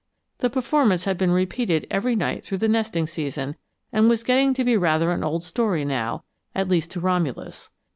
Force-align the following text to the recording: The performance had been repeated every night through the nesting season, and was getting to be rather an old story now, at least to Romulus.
The 0.39 0.49
performance 0.49 1.05
had 1.05 1.15
been 1.15 1.29
repeated 1.29 1.85
every 1.91 2.15
night 2.15 2.43
through 2.43 2.57
the 2.57 2.67
nesting 2.67 3.05
season, 3.05 3.55
and 3.93 4.09
was 4.09 4.23
getting 4.23 4.51
to 4.55 4.63
be 4.63 4.75
rather 4.75 5.11
an 5.11 5.23
old 5.23 5.43
story 5.43 5.85
now, 5.85 6.23
at 6.55 6.67
least 6.67 6.89
to 6.93 6.99
Romulus. 6.99 7.69